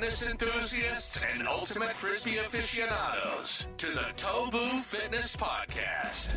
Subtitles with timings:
[0.00, 6.30] fitness enthusiasts and ultimate frisbee aficionados to the Tobu Fitness Podcast.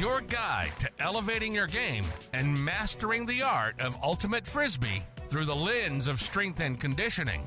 [0.00, 5.54] Your guide to elevating your game and mastering the art of ultimate frisbee through the
[5.54, 7.42] lens of strength and conditioning.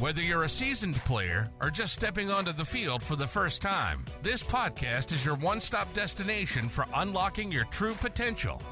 [0.00, 4.06] Whether you're a seasoned player or just stepping onto the field for the first time,
[4.22, 8.62] this podcast is your one stop destination for unlocking your true potential.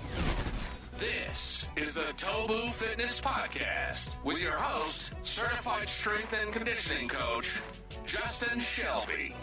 [1.01, 7.63] This is the Tobu Fitness Podcast with your host, certified strength and conditioning coach,
[8.04, 9.35] Justin Shelby.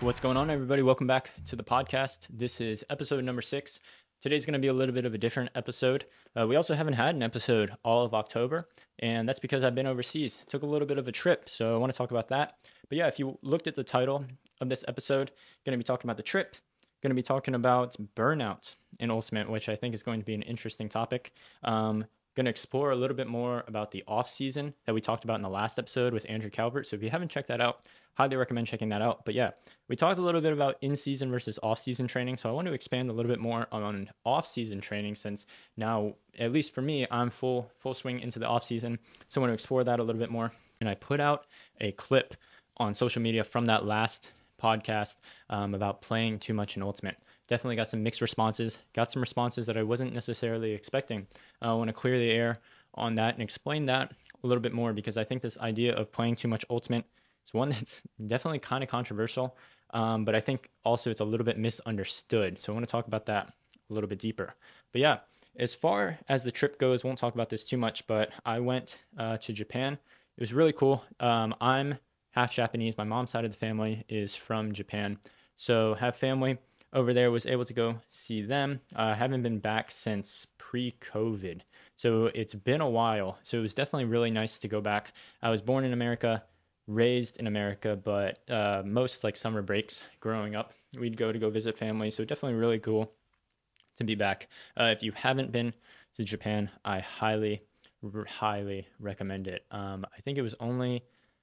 [0.00, 0.80] What's going on, everybody?
[0.80, 2.26] Welcome back to the podcast.
[2.30, 3.78] This is episode number six.
[4.22, 6.06] Today's going to be a little bit of a different episode.
[6.34, 9.86] Uh, we also haven't had an episode all of October, and that's because I've been
[9.86, 10.38] overseas.
[10.48, 12.54] Took a little bit of a trip, so I want to talk about that.
[12.88, 14.24] But yeah, if you looked at the title
[14.58, 15.32] of this episode,
[15.66, 16.56] going to be talking about the trip,
[17.06, 20.34] going to be talking about burnout in Ultimate, which I think is going to be
[20.34, 21.32] an interesting topic.
[21.62, 25.22] Um, going to explore a little bit more about the off season that we talked
[25.22, 26.84] about in the last episode with Andrew Calvert.
[26.84, 27.82] So if you haven't checked that out,
[28.14, 29.24] highly recommend checking that out.
[29.24, 29.52] But yeah,
[29.86, 32.38] we talked a little bit about in season versus off season training.
[32.38, 36.14] So I want to expand a little bit more on off season training since now,
[36.40, 38.98] at least for me, I'm full full swing into the off season.
[39.28, 40.50] So I want to explore that a little bit more.
[40.80, 41.46] And I put out
[41.80, 42.34] a clip
[42.78, 45.16] on social media from that last podcast
[45.50, 48.78] um, about playing too much in Ultimate definitely got some mixed responses.
[48.92, 51.26] Got some responses that I wasn't necessarily expecting.
[51.62, 52.58] Uh, I want to clear the air
[52.94, 56.10] on that and explain that a little bit more because I think this idea of
[56.12, 57.04] playing too much ultimate
[57.44, 59.56] is one that's definitely kind of controversial,
[59.90, 62.58] um, but I think also it's a little bit misunderstood.
[62.58, 63.52] So I want to talk about that
[63.88, 64.54] a little bit deeper.
[64.92, 65.18] But yeah,
[65.58, 68.98] as far as the trip goes, won't talk about this too much, but I went
[69.18, 69.94] uh, to Japan.
[69.94, 71.04] It was really cool.
[71.20, 71.98] Um, I'm
[72.36, 72.98] half Japanese.
[72.98, 75.18] My mom's side of the family is from Japan.
[75.56, 76.58] So have family
[76.92, 78.80] over there was able to go see them.
[78.94, 81.62] I uh, haven't been back since pre-COVID,
[81.96, 83.38] so it's been a while.
[83.42, 85.14] So it was definitely really nice to go back.
[85.42, 86.42] I was born in America,
[86.86, 91.48] raised in America, but uh, most like summer breaks growing up, we'd go to go
[91.48, 92.10] visit family.
[92.10, 93.12] So definitely really cool
[93.96, 94.48] to be back.
[94.76, 95.72] Uh, if you haven't been
[96.14, 97.62] to Japan, I highly,
[98.28, 99.64] highly recommend it.
[99.70, 101.02] Um, I think it was only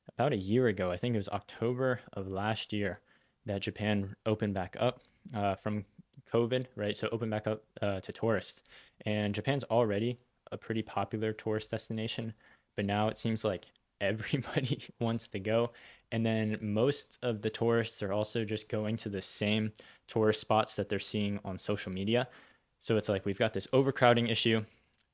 [0.09, 0.91] about a year ago.
[0.91, 2.99] I think it was October of last year
[3.45, 5.01] that Japan opened back up
[5.35, 5.85] uh, from
[6.33, 6.95] COVID, right?
[6.95, 8.63] So opened back up uh, to tourists.
[9.05, 10.17] And Japan's already
[10.51, 12.33] a pretty popular tourist destination,
[12.75, 13.65] but now it seems like
[14.01, 15.71] everybody wants to go.
[16.11, 19.71] And then most of the tourists are also just going to the same
[20.07, 22.27] tourist spots that they're seeing on social media.
[22.79, 24.61] So it's like we've got this overcrowding issue,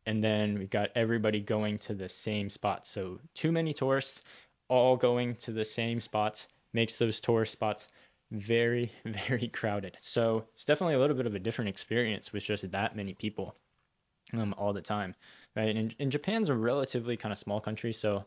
[0.07, 2.89] and then we've got everybody going to the same spots.
[2.89, 4.23] So too many tourists
[4.69, 7.89] all going to the same spots makes those tourist spots
[8.31, 9.97] very, very crowded.
[9.99, 13.55] So it's definitely a little bit of a different experience with just that many people
[14.33, 15.15] um, all the time,
[15.55, 15.75] right?
[15.75, 18.25] And, and Japan's a relatively kind of small country, so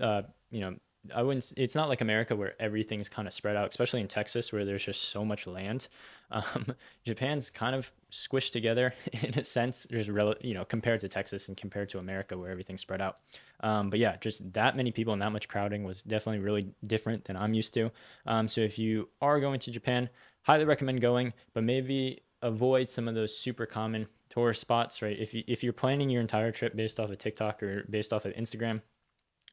[0.00, 0.74] uh, you know
[1.14, 1.52] I wouldn't.
[1.56, 4.84] It's not like America where everything's kind of spread out, especially in Texas where there's
[4.84, 5.88] just so much land.
[6.30, 8.92] Um, Japan's kind of squished together
[9.22, 9.86] in a sense.
[9.88, 13.18] There's rel- you know compared to Texas and compared to America where everything's spread out.
[13.60, 17.24] Um, but yeah, just that many people and that much crowding was definitely really different
[17.24, 17.92] than I'm used to.
[18.26, 20.08] Um, so if you are going to Japan,
[20.42, 25.02] highly recommend going, but maybe avoid some of those super common tourist spots.
[25.02, 25.18] Right?
[25.20, 28.24] If you if you're planning your entire trip based off of TikTok or based off
[28.24, 28.80] of Instagram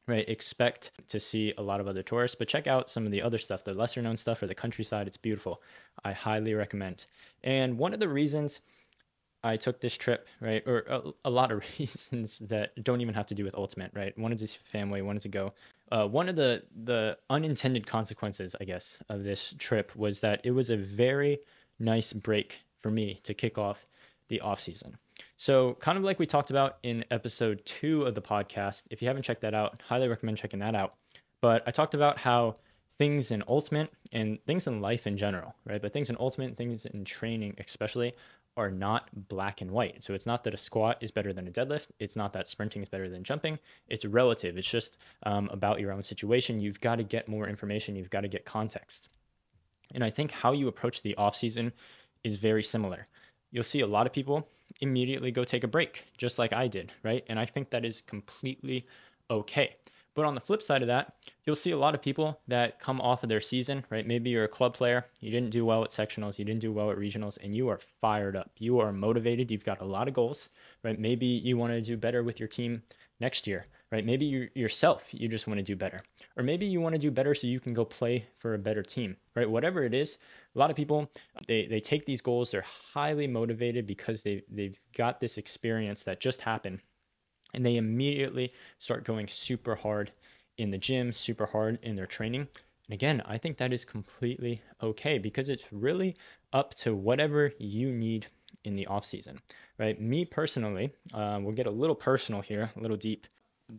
[0.06, 3.22] right expect to see a lot of other tourists but check out some of the
[3.22, 5.06] other stuff the lesser known stuff or the countryside.
[5.06, 5.62] It's beautiful.
[6.04, 7.06] I highly recommend.
[7.42, 8.60] And one of the reasons
[9.44, 13.26] i took this trip right or a, a lot of reasons that don't even have
[13.26, 14.16] to do with ultimate right?
[14.18, 15.52] Wanted to see family wanted to go.
[15.90, 20.52] Uh, one of the the unintended consequences i guess of this trip was that it
[20.52, 21.38] was a very
[21.78, 23.86] nice break for me to kick off
[24.28, 24.96] the off season
[25.42, 29.08] so, kind of like we talked about in episode two of the podcast, if you
[29.08, 30.94] haven't checked that out, highly recommend checking that out.
[31.40, 32.58] But I talked about how
[32.96, 35.82] things in Ultimate and things in life in general, right?
[35.82, 38.14] But things in Ultimate, things in training especially,
[38.56, 40.04] are not black and white.
[40.04, 41.88] So it's not that a squat is better than a deadlift.
[41.98, 43.58] It's not that sprinting is better than jumping.
[43.88, 44.56] It's relative.
[44.56, 46.60] It's just um, about your own situation.
[46.60, 47.96] You've got to get more information.
[47.96, 49.08] You've got to get context.
[49.92, 51.72] And I think how you approach the off season
[52.22, 53.06] is very similar.
[53.52, 54.48] You'll see a lot of people
[54.80, 57.24] immediately go take a break, just like I did, right?
[57.28, 58.86] And I think that is completely
[59.30, 59.76] okay.
[60.14, 61.14] But on the flip side of that,
[61.44, 64.06] you'll see a lot of people that come off of their season, right?
[64.06, 66.90] Maybe you're a club player, you didn't do well at sectionals, you didn't do well
[66.90, 68.50] at regionals, and you are fired up.
[68.58, 70.50] You are motivated, you've got a lot of goals,
[70.82, 70.98] right?
[70.98, 72.82] Maybe you want to do better with your team
[73.20, 74.06] next year, right?
[74.06, 76.02] Maybe you yourself, you just want to do better.
[76.36, 78.82] Or maybe you want to do better so you can go play for a better
[78.82, 79.48] team, right?
[79.48, 80.18] Whatever it is,
[80.56, 81.10] a lot of people
[81.46, 86.20] they, they take these goals, they're highly motivated because they they've got this experience that
[86.20, 86.80] just happened
[87.54, 90.10] and they immediately start going super hard
[90.56, 92.48] in the gym, super hard in their training.
[92.88, 96.16] And again, I think that is completely okay because it's really
[96.52, 98.26] up to whatever you need
[98.64, 99.40] in the off season,
[99.78, 100.00] right?
[100.00, 103.26] Me personally, uh, we'll get a little personal here, a little deep.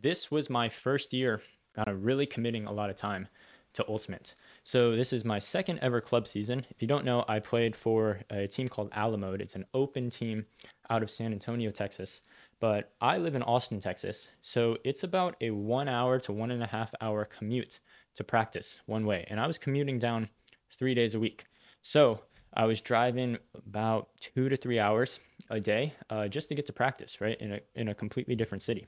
[0.02, 1.44] This was my first year
[1.76, 3.28] kind of really committing a lot of time
[3.74, 4.34] to Ultimate.
[4.64, 6.66] So this is my second ever club season.
[6.72, 9.40] If you don't know, I played for a team called Alamode.
[9.40, 10.46] It's an open team
[10.90, 12.24] out of San Antonio, Texas.
[12.60, 14.30] But I live in Austin, Texas.
[14.42, 17.80] So it's about a one hour to one and a half hour commute
[18.16, 19.26] to practice one way.
[19.28, 20.28] And I was commuting down
[20.72, 21.46] three days a week.
[21.84, 22.22] So
[22.56, 25.20] I was driving about two to three hours
[25.52, 27.40] a day uh, just to get to practice, right?
[27.40, 28.88] In a, in a completely different city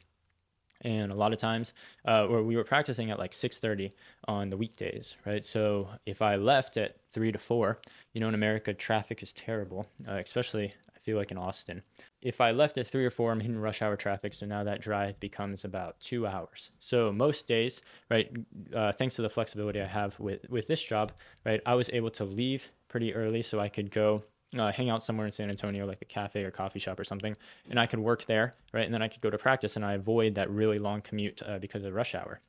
[0.85, 1.73] and a lot of times
[2.05, 3.91] uh, where we were practicing at like 6.30
[4.27, 5.43] on the weekdays right?
[5.43, 7.79] So if i left at 3 to 4
[8.13, 11.81] you know in america traffic is terrible uh, especially i feel like in austin.
[12.21, 14.81] If i left at 3 or 4 i'm hitting rush hour traffic so now that
[14.81, 16.71] drive becomes about two hours.
[16.79, 18.31] So most days right
[18.73, 21.11] uh, thanks to the flexibility i have with with this job
[21.45, 24.21] right i was able to leave pretty early so i could go
[24.57, 27.35] uh, hang out somewhere in San Antonio, like a cafe or coffee shop or something,
[27.69, 28.85] and I could work there, right?
[28.85, 31.59] And then I could go to practice, and I avoid that really long commute uh,
[31.59, 32.39] because of rush hour,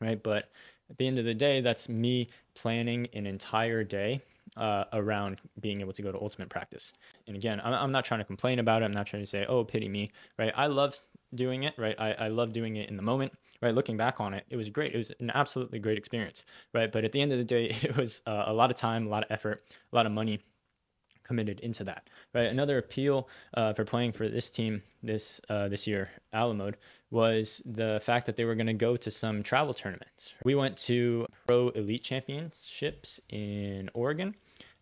[0.00, 0.22] right?
[0.22, 0.50] But
[0.90, 4.22] at the end of the day, that's me planning an entire day
[4.56, 6.92] uh, around being able to go to ultimate practice.
[7.26, 8.84] And again, I'm, I'm, not trying to complain about it.
[8.84, 10.52] I'm not trying to say, oh, pity me, right?
[10.56, 10.96] I love
[11.34, 11.96] doing it, right?
[11.98, 13.32] I, I love doing it in the moment,
[13.62, 13.74] right?
[13.74, 14.94] Looking back on it, it was great.
[14.94, 16.92] It was an absolutely great experience, right?
[16.92, 19.10] But at the end of the day, it was uh, a lot of time, a
[19.10, 19.62] lot of effort,
[19.92, 20.40] a lot of money
[21.24, 22.08] committed into that.
[22.32, 22.46] Right.
[22.46, 26.76] Another appeal uh, for playing for this team this uh, this year, Alamode,
[27.10, 30.34] was the fact that they were going to go to some travel tournaments.
[30.44, 34.34] We went to Pro Elite Championships in Oregon,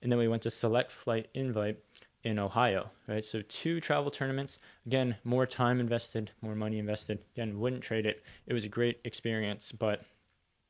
[0.03, 1.79] and then we went to Select Flight Invite
[2.25, 2.91] in Ohio.
[3.09, 3.25] Right.
[3.25, 4.59] So two travel tournaments.
[4.87, 7.19] Again, more time invested, more money invested.
[7.35, 8.23] Again, wouldn't trade it.
[8.47, 10.03] It was a great experience, but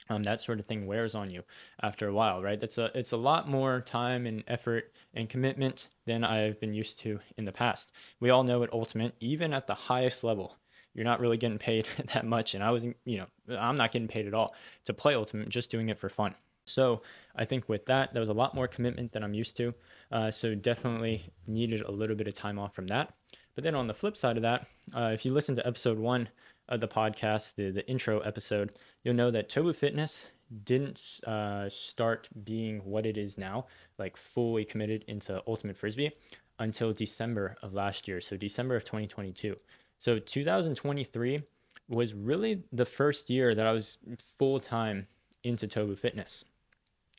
[0.08, 1.43] um, that sort of thing wears on you
[1.82, 2.60] after a while, right?
[2.60, 6.99] That's a it's a lot more time and effort and commitment than I've been used
[7.00, 7.93] to in the past.
[8.20, 10.56] We all know at Ultimate, even at the highest level,
[10.94, 14.08] you're not really getting paid that much, and I wasn't, you know, I'm not getting
[14.08, 14.54] paid at all
[14.84, 16.34] to play Ultimate, just doing it for fun.
[16.66, 17.02] So
[17.34, 19.75] I think with that, there was a lot more commitment than I'm used to.
[20.10, 23.14] Uh, so definitely needed a little bit of time off from that.
[23.54, 26.28] But then on the flip side of that, uh, if you listen to episode one
[26.69, 28.72] of the podcast, the, the intro episode,
[29.02, 30.26] you'll know that Tobu Fitness
[30.64, 33.66] didn't uh, start being what it is now,
[33.99, 36.12] like fully committed into Ultimate Frisbee
[36.58, 38.20] until December of last year.
[38.20, 39.56] So December of 2022.
[39.99, 41.43] So 2023
[41.88, 43.99] was really the first year that I was
[44.38, 45.06] full time
[45.43, 46.44] into Tobu Fitness.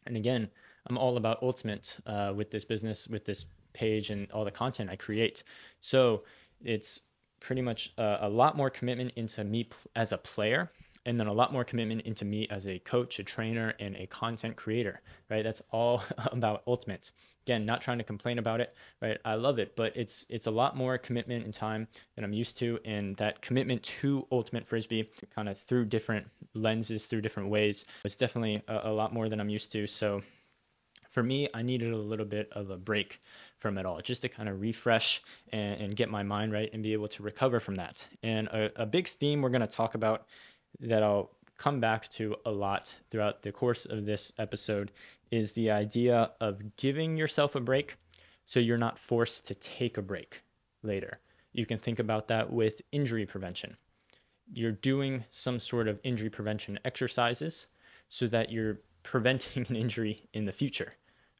[0.06, 0.50] And again,
[0.88, 4.90] I'm all about Ultimate uh, with this business, with this page, and all the content
[4.90, 5.44] I create.
[5.82, 6.24] So
[6.64, 7.02] it's
[7.40, 10.72] pretty much uh, a lot more commitment into me as a player
[11.06, 14.08] and then a lot more commitment into me as a coach, a trainer, and a
[14.08, 15.44] content creator, right?
[15.44, 17.12] That's all about ultimate.
[17.46, 19.18] Again, not trying to complain about it, right?
[19.26, 22.58] I love it, but it's it's a lot more commitment and time than I'm used
[22.60, 27.86] to, and that commitment to ultimate frisbee, kind of through different lenses, through different ways,
[28.04, 29.88] was definitely a, a lot more than I'm used to.
[29.88, 30.22] So
[31.14, 33.20] for me, I needed a little bit of a break
[33.60, 35.22] from it all, just to kind of refresh
[35.52, 38.08] and, and get my mind right and be able to recover from that.
[38.24, 40.26] And a, a big theme we're going to talk about
[40.80, 44.92] that I'll come back to a lot throughout the course of this episode
[45.32, 47.96] is the idea of giving yourself a break
[48.46, 50.42] so you're not forced to take a break
[50.82, 51.20] later.
[51.54, 53.78] You can think about that with injury prevention.
[54.52, 57.68] You're doing some sort of injury prevention exercises
[58.10, 60.94] so that you're preventing an injury in the future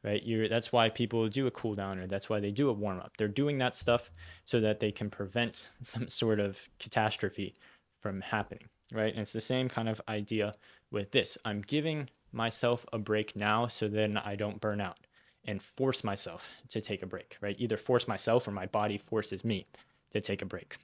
[0.04, 0.22] right?
[0.22, 3.00] You're, that's why people do a cool down or that's why they do a warm
[3.00, 3.16] up.
[3.16, 4.10] They're doing that stuff
[4.44, 7.54] so that they can prevent some sort of catastrophe
[8.00, 9.12] from happening, right?
[9.12, 10.54] And it's the same kind of idea
[10.90, 11.36] with this.
[11.44, 14.98] I'm giving myself a break now so then I don't burn out
[15.44, 17.56] and force myself to take a break, right?
[17.58, 19.66] Either force myself or my body forces me
[20.12, 20.76] to take a break.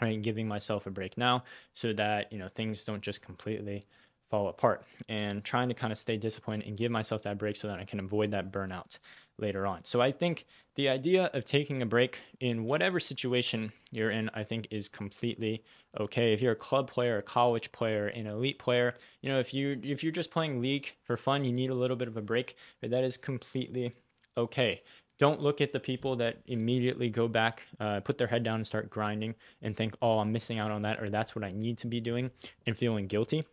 [0.00, 1.42] Right, giving myself a break now
[1.72, 3.84] so that you know things don't just completely
[4.30, 7.68] fall apart and trying to kind of stay disciplined and give myself that break so
[7.68, 8.98] that I can avoid that burnout
[9.38, 9.84] later on.
[9.84, 14.44] So I think the idea of taking a break in whatever situation you're in, I
[14.44, 15.62] think is completely
[15.98, 16.32] okay.
[16.32, 19.80] If you're a club player, a college player, an elite player, you know, if you
[19.82, 22.56] if you're just playing league for fun, you need a little bit of a break,
[22.80, 23.94] but that is completely
[24.36, 24.82] okay.
[25.18, 28.66] Don't look at the people that immediately go back, uh, put their head down and
[28.66, 31.76] start grinding and think, oh, I'm missing out on that, or that's what I need
[31.78, 32.30] to be doing,
[32.66, 33.44] and feeling guilty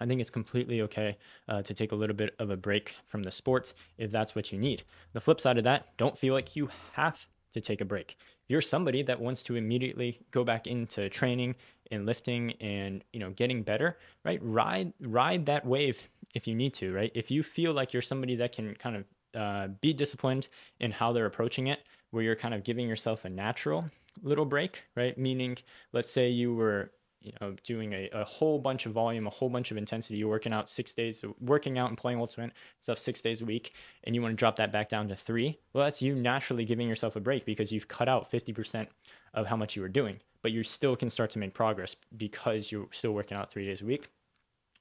[0.00, 1.16] I think it's completely okay
[1.48, 4.52] uh, to take a little bit of a break from the sport if that's what
[4.52, 4.82] you need.
[5.12, 8.16] The flip side of that, don't feel like you have to take a break.
[8.20, 11.54] If you're somebody that wants to immediately go back into training
[11.90, 14.38] and lifting and you know getting better, right?
[14.42, 16.02] Ride ride that wave
[16.34, 17.10] if you need to, right?
[17.14, 19.04] If you feel like you're somebody that can kind of
[19.40, 20.48] uh, be disciplined
[20.80, 23.90] in how they're approaching it, where you're kind of giving yourself a natural
[24.22, 25.16] little break, right?
[25.16, 25.58] Meaning,
[25.92, 26.90] let's say you were
[27.24, 30.28] you know doing a, a whole bunch of volume a whole bunch of intensity you're
[30.28, 33.72] working out six days working out and playing ultimate stuff six days a week
[34.04, 36.88] and you want to drop that back down to three well that's you naturally giving
[36.88, 38.86] yourself a break because you've cut out 50%
[39.32, 42.70] of how much you were doing but you still can start to make progress because
[42.70, 44.08] you're still working out three days a week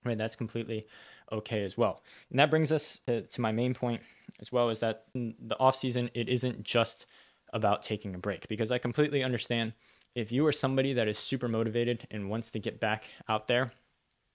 [0.06, 0.18] right?
[0.18, 0.86] That's completely
[1.32, 2.02] okay as well.
[2.30, 4.02] And that brings us to, to my main point
[4.40, 7.06] as well is that mm, the off season it isn't just
[7.54, 9.74] about taking a break because i completely understand
[10.16, 13.72] if you are somebody that is super motivated and wants to get back out there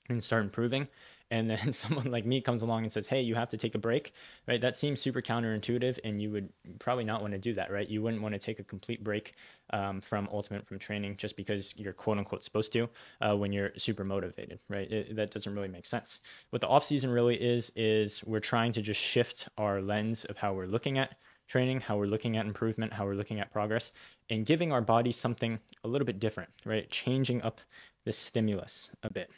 [0.09, 0.89] and start improving,
[1.31, 3.79] and then someone like me comes along and says, "Hey, you have to take a
[3.79, 4.13] break,"
[4.47, 4.61] right?
[4.61, 7.89] That seems super counterintuitive, and you would probably not want to do that, right?
[7.89, 9.35] You wouldn't want to take a complete break
[9.71, 12.89] um, from ultimate from training just because you're quote unquote supposed to
[13.21, 14.91] uh, when you're super motivated, right?
[14.91, 16.19] It, that doesn't really make sense.
[16.51, 20.39] What the off season really is is we're trying to just shift our lens of
[20.39, 21.17] how we're looking at
[21.49, 23.93] training, how we're looking at improvement, how we're looking at progress,
[24.31, 26.89] and giving our body something a little bit different, right?
[26.91, 27.61] Changing up
[28.05, 29.31] the stimulus a bit.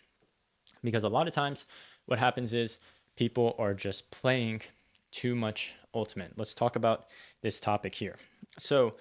[0.83, 1.67] Because a lot of times
[2.07, 2.79] what happens is
[3.17, 4.62] people are just playing
[5.11, 6.33] too much ultimate.
[6.37, 7.07] Let's talk about
[7.43, 8.17] this topic here.
[8.59, 8.97] So,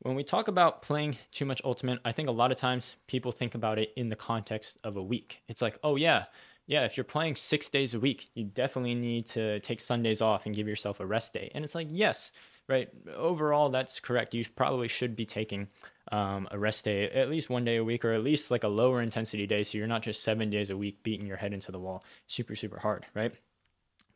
[0.00, 3.32] when we talk about playing too much ultimate, I think a lot of times people
[3.32, 5.40] think about it in the context of a week.
[5.48, 6.24] It's like, oh, yeah,
[6.66, 10.46] yeah, if you're playing six days a week, you definitely need to take Sundays off
[10.46, 11.50] and give yourself a rest day.
[11.54, 12.32] And it's like, yes,
[12.68, 12.88] right?
[13.14, 14.34] Overall, that's correct.
[14.34, 15.68] You probably should be taking
[16.12, 18.68] um, a rest day at least one day a week, or at least like a
[18.68, 21.72] lower intensity day, so you're not just seven days a week beating your head into
[21.72, 23.34] the wall, super super hard, right?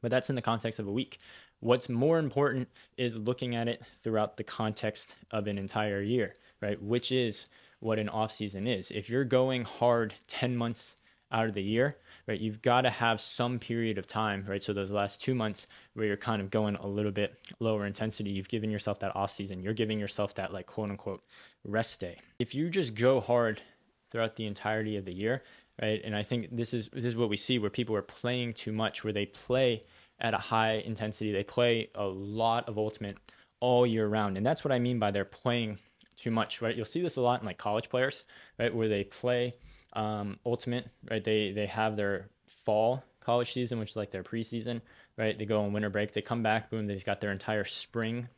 [0.00, 1.18] But that's in the context of a week.
[1.60, 6.80] What's more important is looking at it throughout the context of an entire year, right?
[6.80, 7.46] Which is
[7.80, 8.90] what an off season is.
[8.90, 10.96] If you're going hard 10 months
[11.32, 11.96] out of the year,
[12.28, 12.38] right?
[12.38, 14.62] You've got to have some period of time, right?
[14.62, 18.30] So those last two months where you're kind of going a little bit lower intensity,
[18.30, 19.62] you've given yourself that off season.
[19.62, 21.24] You're giving yourself that like quote unquote
[21.64, 22.18] rest day.
[22.38, 23.62] If you just go hard
[24.10, 25.42] throughout the entirety of the year,
[25.80, 26.00] right?
[26.04, 28.72] And I think this is this is what we see where people are playing too
[28.72, 29.84] much, where they play
[30.20, 33.16] at a high intensity, they play a lot of ultimate
[33.60, 35.78] all year round, and that's what I mean by they're playing
[36.16, 36.76] too much, right?
[36.76, 38.24] You'll see this a lot in like college players,
[38.58, 39.54] right, where they play
[39.92, 41.22] um, Ultimate, right?
[41.22, 42.28] They they have their
[42.64, 44.80] fall college season, which is like their preseason,
[45.16, 45.38] right?
[45.38, 48.28] They go on winter break, they come back, boom, they've got their entire spring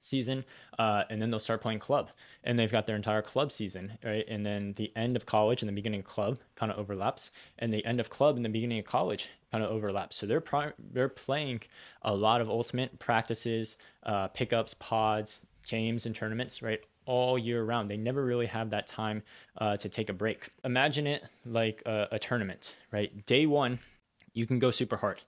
[0.00, 0.44] season,
[0.78, 2.10] uh, and then they'll start playing club,
[2.42, 4.24] and they've got their entire club season, right?
[4.28, 7.72] And then the end of college and the beginning of club kind of overlaps, and
[7.72, 10.16] the end of club and the beginning of college kind of overlaps.
[10.16, 11.62] So they're pri- they're playing
[12.02, 16.80] a lot of ultimate practices, uh, pickups, pods, games, and tournaments, right?
[17.06, 17.88] All year round.
[17.88, 19.22] They never really have that time
[19.58, 20.48] uh, to take a break.
[20.64, 23.24] Imagine it like a, a tournament, right?
[23.26, 23.78] Day one,
[24.32, 25.20] you can go super hard.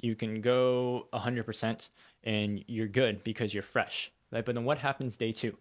[0.00, 1.88] You can go 100%
[2.24, 4.44] and you're good because you're fresh, right?
[4.44, 5.56] But then what happens day two?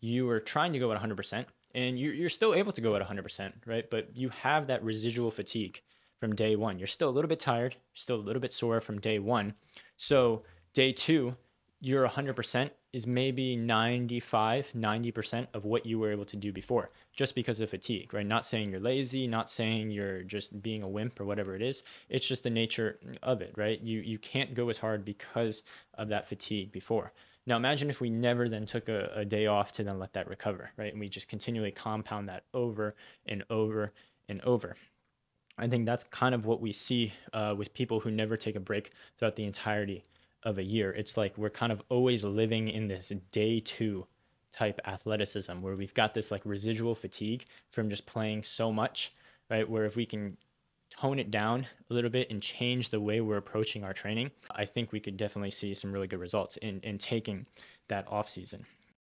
[0.00, 3.52] You are trying to go at 100% and you're still able to go at 100%,
[3.66, 3.88] right?
[3.90, 5.82] But you have that residual fatigue
[6.18, 6.78] from day one.
[6.78, 9.54] You're still a little bit tired, still a little bit sore from day one.
[9.96, 10.42] So,
[10.74, 11.36] day two,
[11.80, 17.34] you're 100% is maybe 95, 90% of what you were able to do before just
[17.34, 18.26] because of fatigue, right?
[18.26, 21.84] Not saying you're lazy, not saying you're just being a wimp or whatever it is.
[22.08, 23.80] It's just the nature of it, right?
[23.80, 25.62] You you can't go as hard because
[25.94, 27.12] of that fatigue before.
[27.46, 30.28] Now imagine if we never then took a, a day off to then let that
[30.28, 30.92] recover, right?
[30.92, 33.92] And we just continually compound that over and over
[34.28, 34.76] and over.
[35.56, 38.60] I think that's kind of what we see uh, with people who never take a
[38.60, 40.04] break throughout the entirety
[40.42, 40.92] of a year.
[40.92, 44.06] It's like we're kind of always living in this day two
[44.52, 49.14] type athleticism where we've got this like residual fatigue from just playing so much,
[49.50, 49.68] right?
[49.68, 50.36] Where if we can
[50.90, 54.64] tone it down a little bit and change the way we're approaching our training, I
[54.64, 57.46] think we could definitely see some really good results in, in taking
[57.88, 58.66] that off season.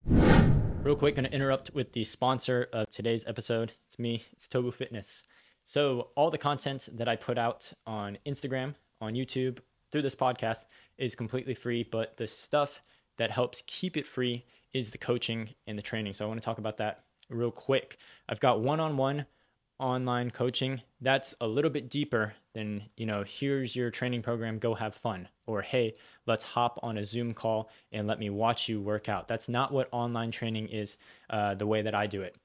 [0.07, 3.73] Real quick, to interrupt with the sponsor of today's episode.
[3.87, 5.25] It's me, it's Tobu Fitness.
[5.65, 9.61] So, all the content that I put out on Instagram, on YouTube,
[9.95, 10.65] through this podcast
[10.99, 12.83] is completely free, but the stuff
[13.17, 16.13] that helps keep it free is the coaching and the training.
[16.13, 17.99] So I want to talk about that real quick.
[18.29, 19.25] I've got one-on-one
[19.79, 24.75] online coaching that's a little bit deeper than, you know, here's your training program, go
[24.75, 25.95] have fun or hey,
[26.27, 29.29] let's hop on a Zoom call and let me watch you work out.
[29.29, 30.97] That's not what online training is
[31.31, 32.37] uh, the way that I do it.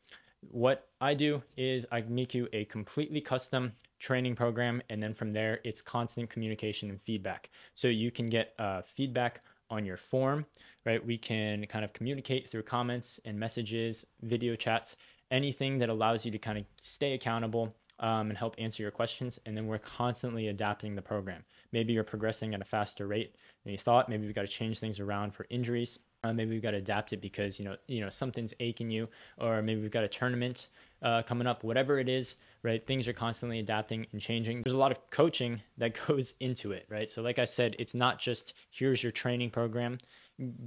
[0.51, 4.81] What I do is I make you a completely custom training program.
[4.89, 7.49] And then from there, it's constant communication and feedback.
[7.75, 10.45] So you can get uh, feedback on your form,
[10.85, 11.05] right?
[11.05, 14.95] We can kind of communicate through comments and messages, video chats,
[15.31, 19.39] anything that allows you to kind of stay accountable um, and help answer your questions.
[19.45, 21.43] And then we're constantly adapting the program.
[21.71, 24.09] Maybe you're progressing at a faster rate than you thought.
[24.09, 25.99] Maybe we've got to change things around for injuries.
[26.23, 29.07] Uh, maybe we've got to adapt it because you know you know something's aching you,
[29.37, 30.67] or maybe we've got a tournament
[31.01, 31.63] uh, coming up.
[31.63, 32.85] Whatever it is, right?
[32.85, 34.61] Things are constantly adapting and changing.
[34.63, 37.09] There's a lot of coaching that goes into it, right?
[37.09, 39.97] So like I said, it's not just here's your training program,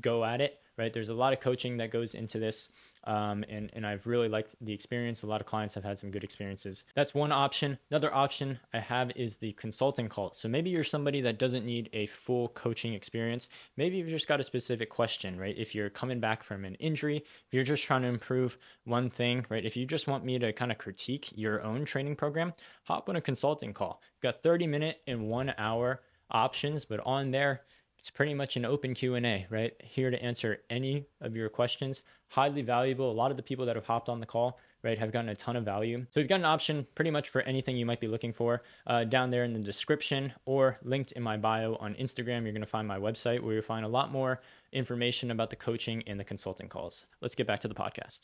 [0.00, 0.92] go at it, right?
[0.92, 2.72] There's a lot of coaching that goes into this.
[3.04, 5.22] Um, and, and I've really liked the experience.
[5.22, 6.84] A lot of clients have had some good experiences.
[6.94, 7.78] That's one option.
[7.90, 10.32] Another option I have is the consulting call.
[10.32, 13.48] So maybe you're somebody that doesn't need a full coaching experience.
[13.76, 15.56] Maybe you've just got a specific question, right?
[15.56, 19.46] If you're coming back from an injury, if you're just trying to improve one thing,
[19.48, 19.64] right?
[19.64, 22.52] If you just want me to kind of critique your own training program,
[22.84, 24.00] hop on a consulting call.
[24.14, 27.62] You've got 30 minute and one hour options, but on there,
[28.02, 29.74] it's pretty much an open q&a right?
[29.80, 32.02] Here to answer any of your questions.
[32.30, 33.08] Highly valuable.
[33.08, 35.36] A lot of the people that have hopped on the call right have gotten a
[35.36, 36.04] ton of value.
[36.10, 39.04] So we've got an option pretty much for anything you might be looking for uh,
[39.04, 42.42] down there in the description or linked in my bio on instagram.
[42.42, 44.42] You're going to find my website where you'll find a lot more
[44.72, 47.06] information about the coaching and the consulting calls.
[47.20, 48.22] Let's get back to the podcast.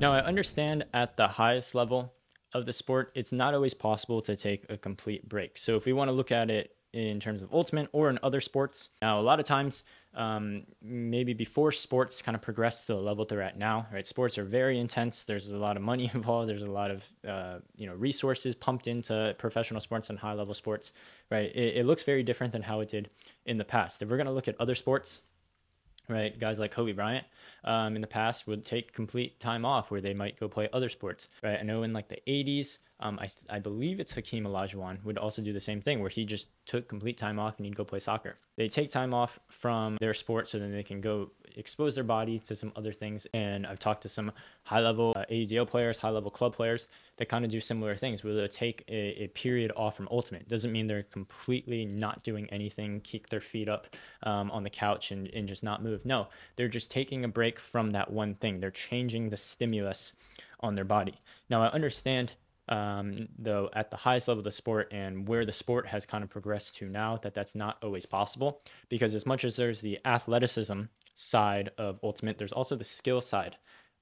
[0.00, 2.12] Now i understand at the highest level
[2.52, 5.58] of the sport it's not always possible to take a complete break.
[5.58, 8.40] So if we want to look at it in terms of ultimate or in other
[8.40, 8.90] sports.
[9.02, 9.82] Now, a lot of times,
[10.14, 14.06] um, maybe before sports kind of progress to the level they're at now, right?
[14.06, 15.22] Sports are very intense.
[15.22, 16.48] There's a lot of money involved.
[16.48, 20.54] There's a lot of uh, you know resources pumped into professional sports and high level
[20.54, 20.92] sports,
[21.30, 21.54] right?
[21.54, 23.10] It, it looks very different than how it did
[23.44, 24.02] in the past.
[24.02, 25.20] If we're gonna look at other sports,
[26.08, 26.38] right?
[26.38, 27.26] Guys like Kobe Bryant
[27.64, 30.88] um, in the past would take complete time off where they might go play other
[30.88, 31.58] sports, right?
[31.60, 35.40] I know in like the 80s, um, I, I believe it's Hakeem Olajuwon would also
[35.40, 38.00] do the same thing where he just took complete time off and he'd go play
[38.00, 38.38] soccer.
[38.56, 42.40] They take time off from their sport so then they can go expose their body
[42.40, 43.26] to some other things.
[43.32, 44.32] And I've talked to some
[44.64, 46.88] high level uh, AUDL players, high level club players
[47.18, 50.48] that kind of do similar things where they'll take a, a, period off from ultimate.
[50.48, 55.12] Doesn't mean they're completely not doing anything, kick their feet up um, on the couch
[55.12, 56.04] and, and just not move.
[56.04, 58.58] No, they're just taking a break from that one thing.
[58.58, 60.14] They're changing the stimulus
[60.60, 61.14] on their body.
[61.48, 62.34] Now, I understand
[62.68, 66.22] um, though at the highest level of the sport and where the sport has kind
[66.22, 69.98] of progressed to now that that's not always possible because as much as there's the
[70.04, 70.82] athleticism
[71.14, 73.56] side of ultimate there's also the skill side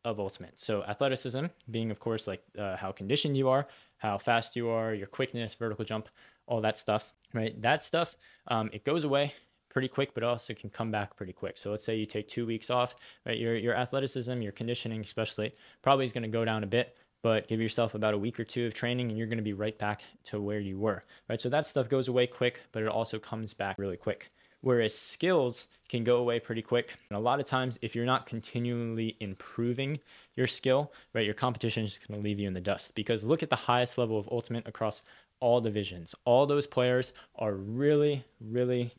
[0.04, 3.66] of ultimate so athleticism being of course like uh, how conditioned you are
[3.98, 6.08] how fast you are your quickness vertical jump
[6.46, 8.16] all that stuff right that stuff
[8.48, 9.32] um, it goes away
[9.76, 11.58] pretty quick, but also can come back pretty quick.
[11.58, 12.94] So let's say you take two weeks off,
[13.26, 13.36] right?
[13.36, 15.52] Your your athleticism, your conditioning, especially,
[15.82, 16.96] probably is going to go down a bit
[17.26, 19.52] but give yourself about a week or two of training and you're going to be
[19.52, 21.40] right back to where you were right?
[21.40, 24.28] So that stuff goes away quick but it also comes back really quick.
[24.60, 26.94] Whereas skills can go away pretty quick.
[27.10, 29.98] And a lot of times if you're not continually improving
[30.36, 32.94] your skill right your competition is going to leave you in the dust.
[32.94, 35.02] Because look at the highest level of ultimate across
[35.40, 36.14] all divisions.
[36.24, 38.92] All those players are really really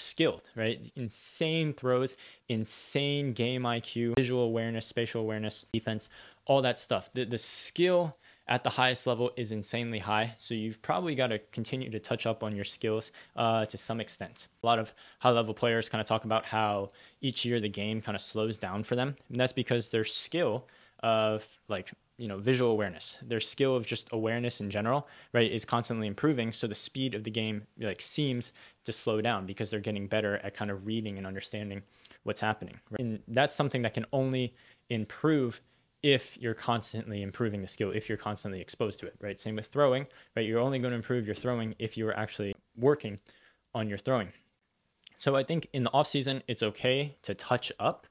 [0.00, 0.80] skilled, right?
[0.96, 2.16] Insane throws,
[2.48, 6.08] insane game IQ, visual awareness, spatial awareness, defense
[6.50, 7.10] all that stuff.
[7.14, 8.16] The, the skill
[8.48, 10.34] at the highest level is insanely high.
[10.36, 14.00] So you've probably got to continue to touch up on your skills uh, to some
[14.00, 14.48] extent.
[14.64, 16.88] A lot of high level players kind of talk about how
[17.20, 19.14] each year the game kind of slows down for them.
[19.28, 20.66] And that's because their skill
[21.04, 25.64] of like, you know, visual awareness, their skill of just awareness in general, right, is
[25.64, 26.52] constantly improving.
[26.52, 28.52] So the speed of the game like seems
[28.84, 31.82] to slow down because they're getting better at kind of reading and understanding
[32.24, 32.78] what's happening.
[32.90, 33.00] Right?
[33.00, 34.54] And that's something that can only
[34.90, 35.62] improve
[36.02, 39.40] if you're constantly improving the skill, if you're constantly exposed to it, right?
[39.40, 40.06] Same with throwing,
[40.36, 40.46] right?
[40.46, 43.18] You're only going to improve your throwing if you are actually working
[43.74, 44.28] on your throwing.
[45.16, 48.06] So I think in the off season, it's okay to touch up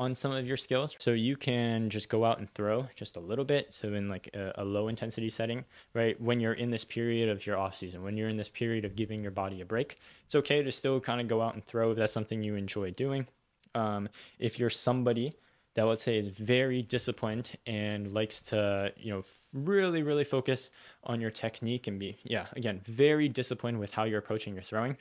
[0.00, 0.96] on some of your skills.
[0.98, 3.74] So you can just go out and throw just a little bit.
[3.74, 6.18] So in like a, a low intensity setting, right?
[6.18, 8.96] When you're in this period of your off season, when you're in this period of
[8.96, 11.90] giving your body a break, it's okay to still kind of go out and throw
[11.90, 13.26] if that's something you enjoy doing.
[13.74, 14.08] Um,
[14.38, 15.34] if you're somebody
[15.74, 19.22] that let's say is very disciplined and likes to you know
[19.54, 20.70] really really focus
[21.04, 24.96] on your technique and be yeah again very disciplined with how you're approaching your throwing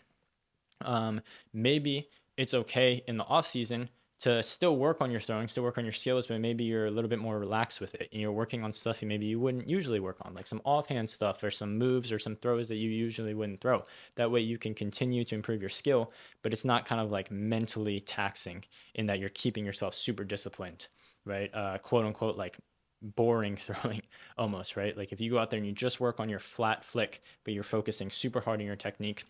[0.82, 1.22] um,
[1.54, 2.08] maybe
[2.38, 5.86] it's okay in the off season to still work on your throwing, still work on
[5.86, 8.10] your skills, but maybe you're a little bit more relaxed with it.
[8.12, 11.10] And you're working on stuff you maybe you wouldn't usually work on, like some offhand
[11.10, 13.86] stuff or some moves or some throws that you usually wouldn't throw.
[14.16, 17.32] That way you can continue to improve your skill, but it's not kind of like
[17.32, 20.88] mentally taxing in that you're keeping yourself super disciplined,
[21.26, 21.50] right?
[21.54, 22.58] Uh, quote unquote, like
[23.02, 24.02] boring throwing
[24.38, 24.98] almost, right?
[24.98, 27.54] Like if you go out there and you just work on your flat flick, but
[27.54, 29.24] you're focusing super hard on your technique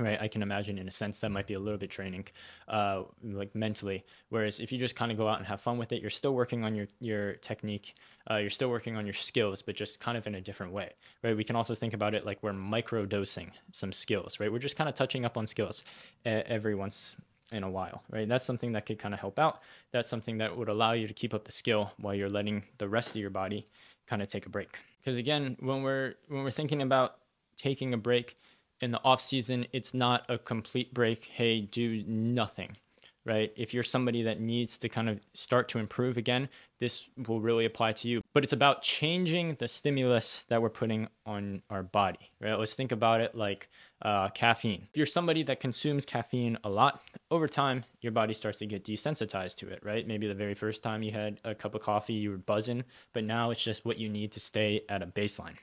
[0.00, 0.20] right?
[0.20, 2.26] I can imagine in a sense that might be a little bit draining,
[2.68, 4.04] uh, like mentally.
[4.30, 6.34] Whereas if you just kind of go out and have fun with it, you're still
[6.34, 7.94] working on your your technique,
[8.30, 10.90] uh, you're still working on your skills, but just kind of in a different way,
[11.22, 11.36] right?
[11.36, 14.50] We can also think about it like we're micro dosing some skills, right?
[14.50, 15.84] We're just kind of touching up on skills
[16.24, 17.16] every once
[17.52, 18.28] in a while, right?
[18.28, 19.60] That's something that could kind of help out.
[19.92, 22.88] That's something that would allow you to keep up the skill while you're letting the
[22.88, 23.66] rest of your body
[24.06, 24.78] kind of take a break.
[24.98, 27.16] Because again, when we're when we're thinking about
[27.56, 28.36] taking a break
[28.80, 31.24] in the off season, it's not a complete break.
[31.24, 32.76] Hey, do nothing,
[33.24, 33.52] right?
[33.56, 37.66] If you're somebody that needs to kind of start to improve again, this will really
[37.66, 38.22] apply to you.
[38.32, 42.58] But it's about changing the stimulus that we're putting on our body, right?
[42.58, 43.68] Let's think about it like
[44.02, 44.82] uh, caffeine.
[44.82, 48.84] If you're somebody that consumes caffeine a lot, over time, your body starts to get
[48.84, 50.06] desensitized to it, right?
[50.06, 53.24] Maybe the very first time you had a cup of coffee, you were buzzing, but
[53.24, 55.56] now it's just what you need to stay at a baseline.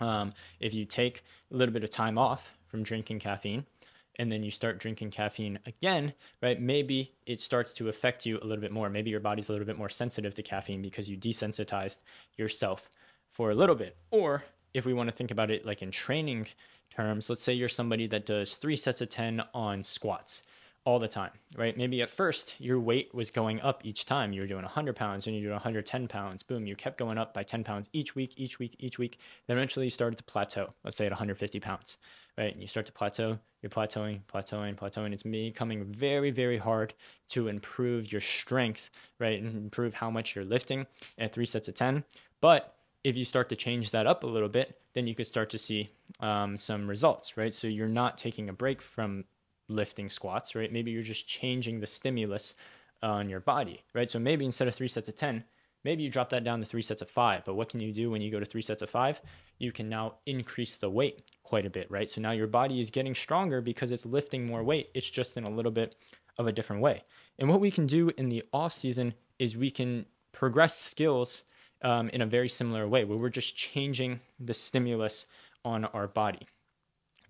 [0.00, 3.66] Um, if you take a little bit of time off from drinking caffeine,
[4.16, 6.60] and then you start drinking caffeine again, right?
[6.60, 8.90] Maybe it starts to affect you a little bit more.
[8.90, 11.98] Maybe your body's a little bit more sensitive to caffeine because you desensitized
[12.36, 12.90] yourself
[13.30, 13.96] for a little bit.
[14.10, 16.48] Or if we want to think about it like in training
[16.90, 20.42] terms, let's say you're somebody that does three sets of 10 on squats
[20.84, 21.76] all the time, right?
[21.76, 24.32] Maybe at first your weight was going up each time.
[24.32, 26.42] You were doing 100 pounds and you doing 110 pounds.
[26.42, 29.18] Boom, you kept going up by 10 pounds each week, each week, each week.
[29.46, 31.98] Then eventually you started to plateau, let's say at 150 pounds,
[32.36, 32.52] right?
[32.52, 35.12] And you start to plateau, you're plateauing, plateauing, plateauing.
[35.12, 36.94] It's becoming very, very hard
[37.28, 38.90] to improve your strength,
[39.20, 39.40] right?
[39.40, 42.02] And improve how much you're lifting at three sets of 10.
[42.40, 45.50] But if you start to change that up a little bit, then you could start
[45.50, 45.90] to see
[46.20, 47.54] um, some results, right?
[47.54, 49.24] So you're not taking a break from
[49.68, 50.72] lifting squats, right?
[50.72, 52.54] Maybe you're just changing the stimulus
[53.02, 54.10] on your body, right?
[54.10, 55.44] So maybe instead of three sets of 10,
[55.84, 57.44] maybe you drop that down to three sets of five.
[57.44, 59.20] But what can you do when you go to three sets of five?
[59.58, 62.08] You can now increase the weight quite a bit, right?
[62.08, 64.90] So now your body is getting stronger because it's lifting more weight.
[64.94, 65.96] It's just in a little bit
[66.38, 67.02] of a different way.
[67.38, 71.42] And what we can do in the off season is we can progress skills
[71.82, 75.26] um, in a very similar way where we're just changing the stimulus
[75.64, 76.46] on our body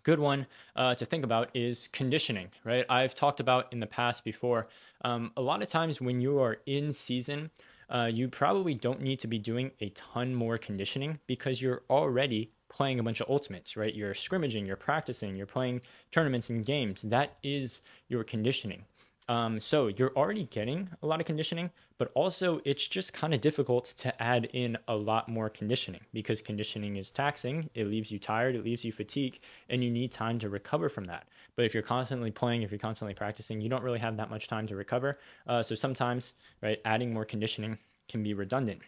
[0.03, 2.85] good one uh, to think about is conditioning, right?
[2.89, 4.67] I've talked about in the past before.
[5.05, 7.51] Um, a lot of times when you are in season,
[7.91, 12.51] uh, you probably don't need to be doing a ton more conditioning because you're already
[12.71, 13.95] playing a bunch of ultimates, right?
[13.95, 17.03] You're scrimmaging, you're practicing, you're playing tournaments and games.
[17.03, 18.87] That is your conditioning.
[19.29, 23.41] Um, so you're already getting a lot of conditioning, but also it's just kind of
[23.41, 27.71] difficult to add in a lot more conditioning because conditioning is taxing.
[27.75, 31.05] It leaves you tired, it leaves you fatigued, and you need time to recover from
[31.05, 31.29] that.
[31.55, 34.49] But if you're constantly playing, if you're constantly practicing, you don't really have that much
[34.49, 35.19] time to recover.
[35.47, 38.83] Uh, so sometimes, right, adding more conditioning can be redundant.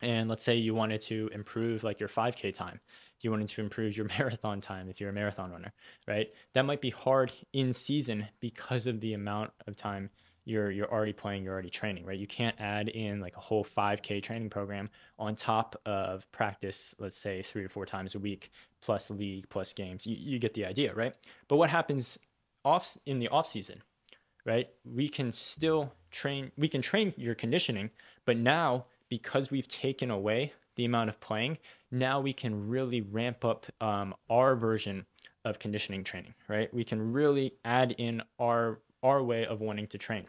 [0.00, 2.80] And let's say you wanted to improve like your 5K time
[3.20, 5.72] you wanted to improve your marathon time if you're a marathon runner,
[6.06, 6.32] right?
[6.54, 10.10] That might be hard in season because of the amount of time
[10.48, 12.18] you're you're already playing, you're already training, right?
[12.18, 17.18] You can't add in like a whole 5k training program on top of practice, let's
[17.18, 18.50] say 3 or 4 times a week
[18.80, 20.06] plus league plus games.
[20.06, 21.16] You you get the idea, right?
[21.48, 22.18] But what happens
[22.64, 23.82] off in the off season,
[24.46, 24.68] right?
[24.84, 27.90] We can still train we can train your conditioning,
[28.24, 31.58] but now because we've taken away the amount of playing,
[31.90, 35.04] now we can really ramp up um, our version
[35.44, 36.72] of conditioning training, right?
[36.72, 40.26] We can really add in our our way of wanting to train.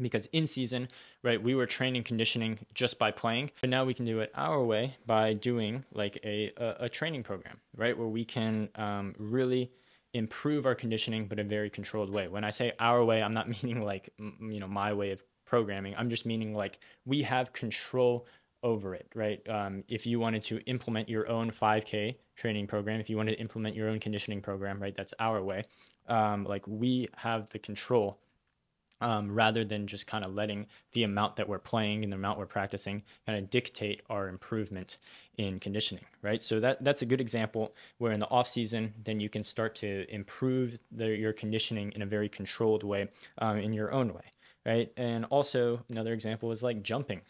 [0.00, 0.88] Because in season,
[1.22, 4.62] right, we were training conditioning just by playing, but now we can do it our
[4.64, 9.70] way by doing like a, a, a training program, right, where we can um, really
[10.14, 12.28] improve our conditioning, but in a very controlled way.
[12.28, 15.94] When I say our way, I'm not meaning like, you know, my way of programming.
[15.98, 18.26] I'm just meaning like we have control
[18.62, 19.46] over it, right?
[19.48, 23.40] Um, if you wanted to implement your own 5K training program, if you wanted to
[23.40, 25.64] implement your own conditioning program, right, that's our way.
[26.08, 28.20] Um, like we have the control
[29.02, 32.38] um, rather than just kind of letting the amount that we're playing and the amount
[32.38, 34.98] we're practicing kind of dictate our improvement
[35.38, 36.42] in conditioning, right?
[36.42, 39.74] So that that's a good example where in the off season, then you can start
[39.76, 44.24] to improve the, your conditioning in a very controlled way, um, in your own way,
[44.64, 44.92] right?
[44.96, 47.22] And also another example is like jumping,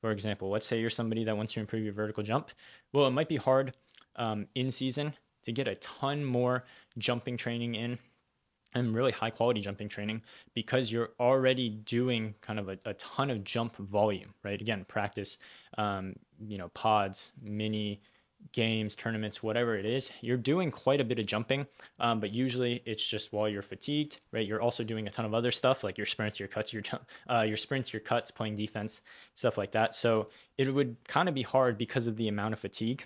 [0.00, 2.50] for example, let's say you're somebody that wants to improve your vertical jump.
[2.92, 3.74] Well, it might be hard
[4.16, 6.64] um, in season to get a ton more
[6.98, 7.98] jumping training in
[8.74, 10.22] and really high quality jumping training
[10.54, 14.60] because you're already doing kind of a, a ton of jump volume, right?
[14.60, 15.38] Again, practice,
[15.78, 16.14] um,
[16.46, 18.02] you know, pods, mini
[18.52, 21.66] games, tournaments, whatever it is, you're doing quite a bit of jumping.
[22.00, 24.46] Um, but usually it's just while you're fatigued, right?
[24.46, 26.82] You're also doing a ton of other stuff like your sprints, your cuts, your
[27.30, 29.00] uh, your sprints, your cuts, playing defense,
[29.34, 29.94] stuff like that.
[29.94, 30.26] So
[30.58, 33.04] it would kind of be hard because of the amount of fatigue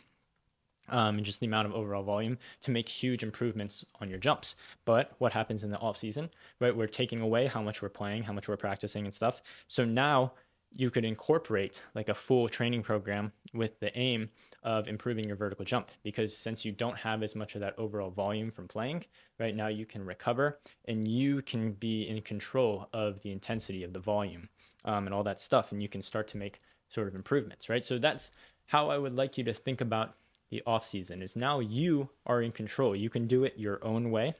[0.91, 4.57] um, and just the amount of overall volume to make huge improvements on your jumps.
[4.85, 6.77] But what happens in the off season, right?
[6.77, 9.43] We're taking away how much we're playing, how much we're practicing and stuff.
[9.69, 10.33] So now
[10.75, 14.31] you could incorporate like a full training program with the aim
[14.63, 15.91] of improving your vertical jump.
[16.03, 19.05] Because since you don't have as much of that overall volume from playing
[19.39, 23.93] right now you can recover and you can be in control of the intensity of
[23.93, 24.49] the volume
[24.85, 27.85] um, and all that stuff and you can start to make sort of improvements right?
[27.85, 28.31] So that's
[28.67, 30.15] how i would like you to think about
[30.51, 32.95] the off season is now you are in control.
[32.95, 34.35] You can do it your own way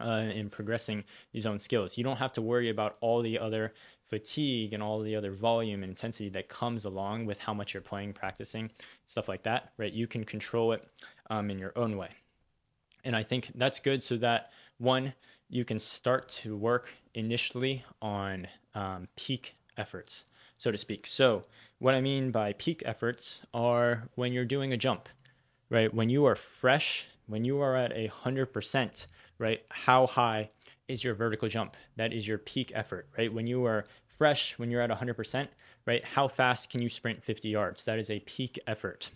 [0.00, 1.98] uh, in progressing these own skills.
[1.98, 3.72] You don't have to worry about all the other
[4.08, 7.80] fatigue and all the other volume and intensity that comes along with how much you're
[7.80, 8.70] playing, practicing,
[9.06, 9.92] stuff like that, right?
[9.92, 10.84] You can control it
[11.30, 12.10] um, in your own way.
[13.04, 15.14] And I think that's good so that one,
[15.48, 20.24] you can start to work initially on um, peak efforts,
[20.58, 21.06] so to speak.
[21.06, 21.44] So,
[21.78, 25.08] what I mean by peak efforts are when you're doing a jump,
[25.70, 25.92] right?
[25.92, 29.06] When you are fresh, when you are at a 100%,
[29.40, 29.62] right?
[29.70, 30.50] How high
[30.86, 31.76] is your vertical jump?
[31.96, 33.32] That is your peak effort, right?
[33.32, 35.48] When you are fresh, when you're at 100%,
[35.86, 36.04] right?
[36.04, 37.84] How fast can you sprint 50 yards?
[37.84, 39.10] That is a peak effort.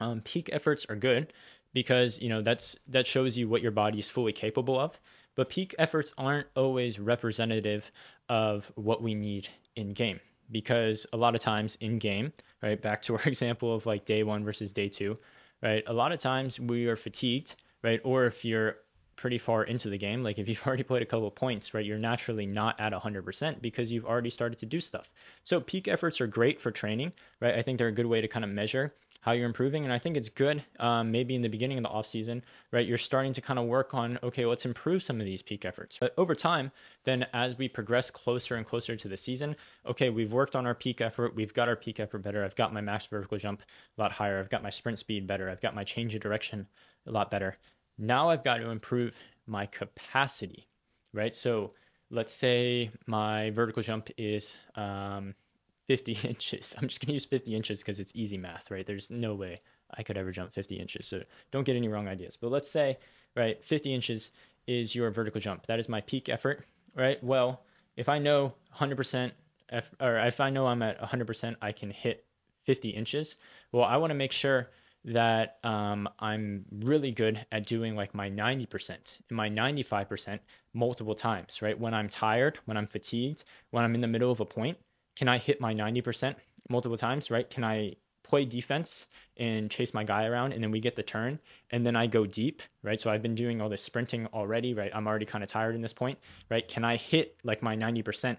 [0.00, 1.32] Um, peak efforts are good
[1.72, 5.00] because you know that's that shows you what your body is fully capable of.
[5.36, 7.90] But peak efforts aren't always representative
[8.28, 12.32] of what we need in game because a lot of times in game,
[12.62, 12.80] right?
[12.80, 15.16] Back to our example of like day one versus day two,
[15.62, 15.82] right?
[15.86, 18.00] A lot of times we are fatigued, right?
[18.04, 18.76] Or if you're
[19.16, 21.98] pretty far into the game, like if you've already played a couple points, right, you're
[21.98, 25.10] naturally not at 100% because you've already started to do stuff.
[25.44, 27.54] So peak efforts are great for training, right?
[27.54, 28.92] I think they're a good way to kind of measure
[29.26, 29.82] how you're improving.
[29.82, 32.86] And I think it's good, um, maybe in the beginning of the off season, right?
[32.86, 35.98] You're starting to kind of work on, okay, let's improve some of these peak efforts.
[35.98, 36.70] But over time,
[37.02, 40.76] then as we progress closer and closer to the season, okay, we've worked on our
[40.76, 41.34] peak effort.
[41.34, 42.44] We've got our peak effort better.
[42.44, 43.62] I've got my max vertical jump
[43.98, 44.38] a lot higher.
[44.38, 45.50] I've got my sprint speed better.
[45.50, 46.68] I've got my change of direction
[47.04, 47.56] a lot better.
[47.98, 50.66] Now I've got to improve my capacity,
[51.12, 51.34] right?
[51.34, 51.72] So
[52.10, 55.34] let's say my vertical jump is um,
[55.86, 56.74] 50 inches.
[56.76, 58.86] I'm just going to use 50 inches because it's easy math, right?
[58.86, 59.58] There's no way
[59.96, 61.06] I could ever jump 50 inches.
[61.06, 62.36] So don't get any wrong ideas.
[62.36, 62.98] But let's say,
[63.34, 64.30] right, 50 inches
[64.66, 65.66] is your vertical jump.
[65.66, 67.22] That is my peak effort, right?
[67.22, 67.62] Well,
[67.96, 69.32] if I know 100%,
[69.72, 72.24] if, or if I know I'm at 100%, I can hit
[72.64, 73.36] 50 inches.
[73.72, 74.70] Well, I want to make sure
[75.06, 80.40] that um, I'm really good at doing like my 90% and my 95%
[80.74, 81.78] multiple times, right?
[81.78, 84.78] When I'm tired, when I'm fatigued, when I'm in the middle of a point,
[85.14, 86.34] can I hit my 90%
[86.68, 87.48] multiple times, right?
[87.48, 91.38] Can I play defense and chase my guy around and then we get the turn
[91.70, 93.00] and then I go deep, right?
[93.00, 94.90] So I've been doing all this sprinting already, right?
[94.92, 96.18] I'm already kind of tired in this point,
[96.50, 96.66] right?
[96.66, 98.36] Can I hit like my 90%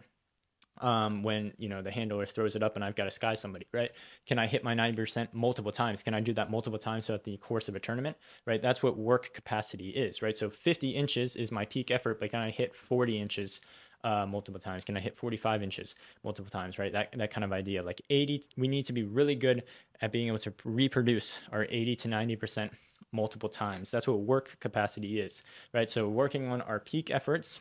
[0.81, 3.67] um, when you know the handler throws it up and I've got to sky somebody,
[3.71, 3.91] right?
[4.25, 6.03] Can I hit my 90% multiple times?
[6.03, 8.61] Can I do that multiple times throughout the course of a tournament, right?
[8.61, 10.37] That's what work capacity is, right?
[10.37, 13.61] So 50 inches is my peak effort, but can I hit 40 inches
[14.03, 14.85] uh, multiple times?
[14.85, 16.91] Can I hit 45 inches multiple times, right?
[16.91, 17.81] That, that kind of idea.
[17.81, 19.63] Like 80, we need to be really good
[20.01, 22.69] at being able to reproduce our 80 to 90%
[23.11, 23.89] multiple times.
[23.89, 25.89] That's what work capacity is, right?
[25.89, 27.59] So working on our peak efforts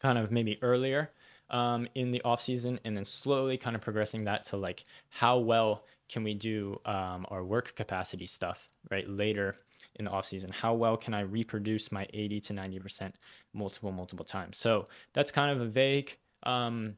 [0.00, 1.10] kind of maybe earlier
[1.52, 5.38] um, in the off season, and then slowly kind of progressing that to like how
[5.38, 9.56] well can we do um, our work capacity stuff right later
[9.96, 10.50] in the off season?
[10.50, 13.14] How well can I reproduce my 80 to 90 percent
[13.54, 14.58] multiple multiple times?
[14.58, 16.96] So that's kind of a vague, um,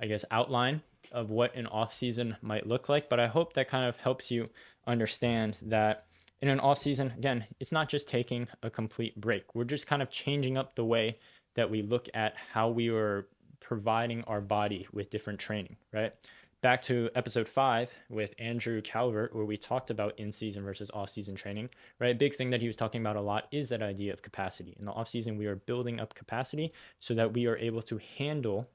[0.00, 3.08] I guess, outline of what an off season might look like.
[3.08, 4.48] But I hope that kind of helps you
[4.86, 6.04] understand that
[6.40, 9.54] in an off season, again, it's not just taking a complete break.
[9.54, 11.16] We're just kind of changing up the way
[11.54, 13.28] that we look at how we were
[13.60, 16.14] providing our body with different training, right?
[16.62, 21.10] Back to episode five with Andrew Calvert, where we talked about in season versus off
[21.10, 21.68] season training,
[22.00, 22.14] right?
[22.14, 24.74] A big thing that he was talking about a lot is that idea of capacity.
[24.78, 28.00] In the off season, we are building up capacity so that we are able to
[28.18, 28.68] handle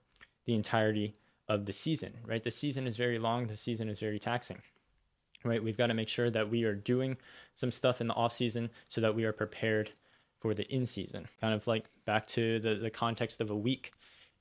[0.46, 1.16] the entirety
[1.50, 2.44] of the season, right?
[2.44, 4.60] The season is very long, the season is very taxing
[5.44, 5.64] right?
[5.64, 7.18] We've got to make sure that we are doing
[7.56, 9.92] some stuff in the off season so that we are prepared
[10.40, 11.28] for the in season.
[11.40, 13.94] Kind of like back to the, the context of a week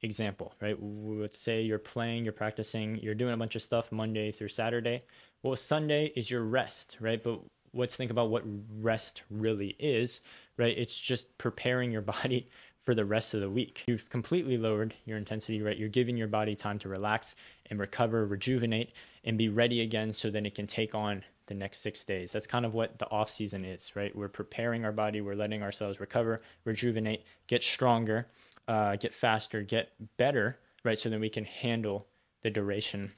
[0.03, 0.77] example, right?
[0.81, 5.01] Let's say you're playing, you're practicing, you're doing a bunch of stuff Monday through Saturday.
[5.43, 7.23] Well, Sunday is your rest, right?
[7.23, 7.41] But
[7.73, 8.43] let's think about what
[8.81, 10.23] rest really is,
[10.57, 10.77] right?
[10.77, 12.49] It's just preparing your body
[12.83, 13.85] for the rest of the week.
[13.87, 15.77] You've completely lowered your intensity, right?
[15.77, 17.37] You're giving your body time to relax
[17.67, 18.93] and recover, rejuvenate,
[19.25, 22.33] and be ready again so then it can take on the next six days.
[22.33, 24.15] That's kind of what the off season is, right?
[24.15, 28.29] We're preparing our body, we're letting ourselves recover, rejuvenate, get stronger,
[28.71, 30.97] uh, get faster, get better, right?
[30.97, 32.07] So then we can handle
[32.43, 33.11] the duration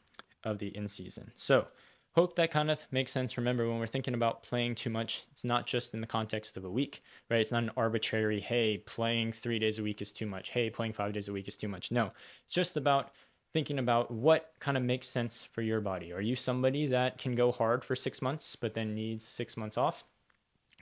[0.45, 1.31] of the in season.
[1.37, 1.67] So
[2.13, 3.37] hope that kind of makes sense.
[3.37, 6.65] Remember, when we're thinking about playing too much, it's not just in the context of
[6.65, 7.41] a week, right?
[7.41, 10.49] It's not an arbitrary, hey, playing three days a week is too much.
[10.49, 11.91] Hey, playing five days a week is too much.
[11.91, 12.07] No,
[12.47, 13.11] it's just about
[13.53, 16.15] thinking about what kind of makes sense for your body.
[16.15, 19.77] Are you somebody that can go hard for six months, but then needs six months
[19.77, 20.03] off?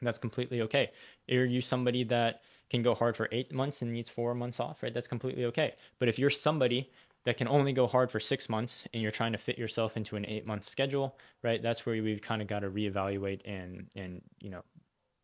[0.00, 0.90] That's completely okay.
[1.28, 4.82] Are you somebody that can go hard for eight months and needs four months off,
[4.82, 4.94] right?
[4.94, 5.74] That's completely okay.
[5.98, 6.90] But if you're somebody
[7.24, 10.16] that can only go hard for six months and you're trying to fit yourself into
[10.16, 11.62] an eight month schedule, right?
[11.62, 14.62] That's where we've kind of got to reevaluate and and you know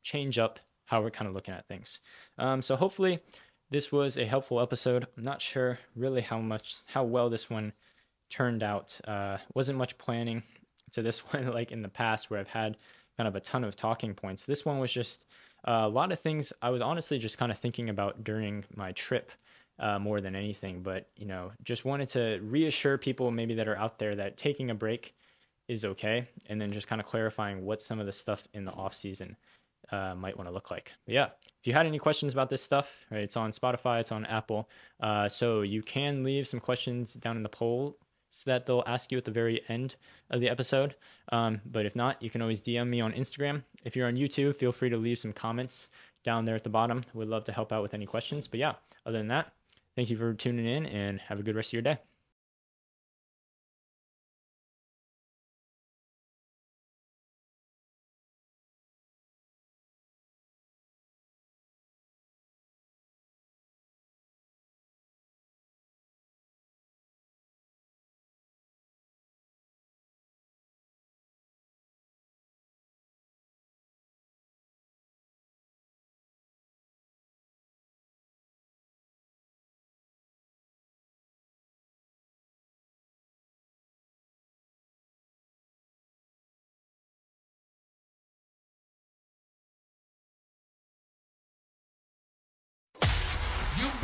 [0.02, 2.00] change up how we're kind of looking at things.
[2.38, 3.20] Um, so hopefully
[3.70, 5.06] this was a helpful episode.
[5.16, 7.72] I'm not sure really how much how well this one
[8.30, 9.00] turned out.
[9.06, 10.42] Uh, wasn't much planning
[10.92, 12.76] to this one like in the past where I've had
[13.16, 14.44] kind of a ton of talking points.
[14.44, 15.24] This one was just
[15.66, 19.33] a lot of things I was honestly just kind of thinking about during my trip
[19.79, 20.83] uh, more than anything.
[20.83, 24.70] But you know, just wanted to reassure people maybe that are out there that taking
[24.70, 25.14] a break
[25.68, 28.72] is okay, and then just kind of clarifying what some of the stuff in the
[28.72, 29.37] off season
[29.90, 30.92] uh, might want to look like.
[31.05, 31.29] But yeah,
[31.61, 34.68] if you had any questions about this stuff, right, it's on Spotify, it's on Apple,
[35.00, 37.96] uh, so you can leave some questions down in the poll
[38.47, 39.97] that they'll ask you at the very end
[40.31, 40.97] of the episode.
[41.33, 43.65] Um, but if not, you can always DM me on Instagram.
[43.85, 45.89] If you're on YouTube, feel free to leave some comments
[46.25, 47.05] down there at the bottom.
[47.15, 48.49] We'd love to help out with any questions.
[48.49, 49.53] But yeah, other than that,
[49.97, 51.99] Thank you for tuning in and have a good rest of your day.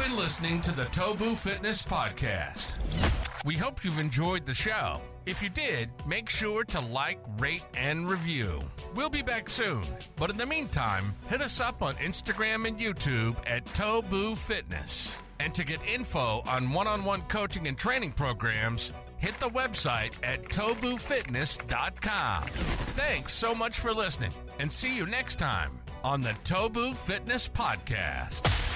[0.02, 2.72] Been listening to the Tobu Fitness Podcast.
[3.44, 5.00] We hope you've enjoyed the show.
[5.26, 8.60] If you did, make sure to like, rate, and review.
[8.96, 9.84] We'll be back soon,
[10.16, 15.14] but in the meantime, hit us up on Instagram and YouTube at Tobu Fitness.
[15.38, 20.14] And to get info on one on one coaching and training programs, hit the website
[20.24, 22.42] at tobufitness.com.
[22.42, 28.71] Thanks so much for listening, and see you next time on the Tobu Fitness Podcast.